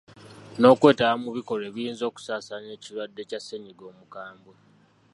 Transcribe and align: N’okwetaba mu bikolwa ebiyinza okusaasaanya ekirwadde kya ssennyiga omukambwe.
N’okwetaba 0.59 1.15
mu 1.23 1.29
bikolwa 1.37 1.65
ebiyinza 1.69 2.03
okusaasaanya 2.07 2.71
ekirwadde 2.77 3.21
kya 3.29 3.39
ssennyiga 3.41 3.83
omukambwe. 3.91 4.55